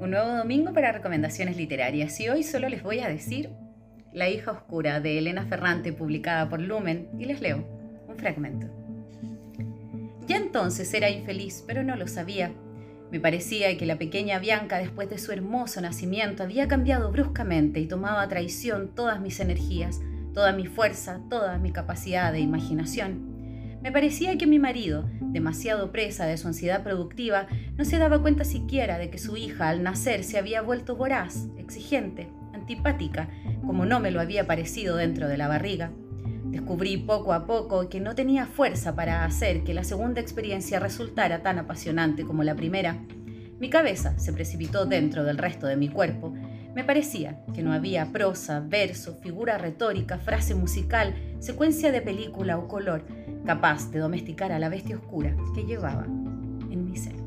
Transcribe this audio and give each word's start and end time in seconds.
Un 0.00 0.12
nuevo 0.12 0.34
domingo 0.34 0.72
para 0.72 0.92
recomendaciones 0.92 1.58
literarias 1.58 2.18
y 2.20 2.30
hoy 2.30 2.42
solo 2.42 2.70
les 2.70 2.82
voy 2.82 3.00
a 3.00 3.08
decir 3.08 3.50
La 4.14 4.30
hija 4.30 4.50
oscura 4.50 4.98
de 5.00 5.18
Elena 5.18 5.44
Ferrante 5.44 5.92
publicada 5.92 6.48
por 6.48 6.58
Lumen 6.58 7.10
y 7.18 7.26
les 7.26 7.42
leo 7.42 7.62
un 8.08 8.16
fragmento. 8.16 8.66
Ya 10.26 10.38
entonces 10.38 10.92
era 10.94 11.10
infeliz, 11.10 11.62
pero 11.66 11.82
no 11.82 11.96
lo 11.96 12.06
sabía. 12.06 12.50
Me 13.10 13.20
parecía 13.20 13.76
que 13.76 13.84
la 13.84 13.98
pequeña 13.98 14.38
Bianca 14.38 14.78
después 14.78 15.10
de 15.10 15.18
su 15.18 15.32
hermoso 15.32 15.82
nacimiento 15.82 16.42
había 16.42 16.66
cambiado 16.66 17.12
bruscamente 17.12 17.78
y 17.78 17.86
tomaba 17.86 18.22
a 18.22 18.28
traición 18.28 18.94
todas 18.94 19.20
mis 19.20 19.38
energías, 19.38 20.00
toda 20.32 20.52
mi 20.52 20.66
fuerza, 20.66 21.20
toda 21.28 21.58
mi 21.58 21.72
capacidad 21.72 22.32
de 22.32 22.40
imaginación. 22.40 23.36
Me 23.82 23.92
parecía 23.92 24.38
que 24.38 24.46
mi 24.46 24.58
marido, 24.58 25.04
demasiado 25.36 25.92
presa 25.92 26.24
de 26.24 26.38
su 26.38 26.48
ansiedad 26.48 26.82
productiva, 26.82 27.46
no 27.76 27.84
se 27.84 27.98
daba 27.98 28.22
cuenta 28.22 28.42
siquiera 28.42 28.96
de 28.96 29.10
que 29.10 29.18
su 29.18 29.36
hija 29.36 29.68
al 29.68 29.82
nacer 29.82 30.24
se 30.24 30.38
había 30.38 30.62
vuelto 30.62 30.96
voraz, 30.96 31.46
exigente, 31.58 32.30
antipática, 32.54 33.28
como 33.66 33.84
no 33.84 34.00
me 34.00 34.10
lo 34.10 34.22
había 34.22 34.46
parecido 34.46 34.96
dentro 34.96 35.28
de 35.28 35.36
la 35.36 35.46
barriga. 35.46 35.90
Descubrí 36.46 36.96
poco 36.96 37.34
a 37.34 37.46
poco 37.46 37.90
que 37.90 38.00
no 38.00 38.14
tenía 38.14 38.46
fuerza 38.46 38.96
para 38.96 39.26
hacer 39.26 39.62
que 39.62 39.74
la 39.74 39.84
segunda 39.84 40.22
experiencia 40.22 40.80
resultara 40.80 41.42
tan 41.42 41.58
apasionante 41.58 42.24
como 42.24 42.42
la 42.42 42.54
primera. 42.54 42.96
Mi 43.60 43.68
cabeza 43.68 44.18
se 44.18 44.32
precipitó 44.32 44.86
dentro 44.86 45.22
del 45.22 45.36
resto 45.36 45.66
de 45.66 45.76
mi 45.76 45.90
cuerpo. 45.90 46.32
Me 46.74 46.82
parecía 46.82 47.44
que 47.54 47.62
no 47.62 47.74
había 47.74 48.06
prosa, 48.06 48.60
verso, 48.60 49.16
figura 49.16 49.58
retórica, 49.58 50.16
frase 50.16 50.54
musical, 50.54 51.14
secuencia 51.40 51.92
de 51.92 52.00
película 52.00 52.56
o 52.56 52.68
color 52.68 53.04
capaz 53.46 53.90
de 53.92 54.00
domesticar 54.00 54.52
a 54.52 54.58
la 54.58 54.68
bestia 54.68 54.96
oscura 54.96 55.34
que 55.54 55.62
llevaba 55.62 56.04
en 56.04 56.84
mi 56.84 56.96
ser. 56.96 57.25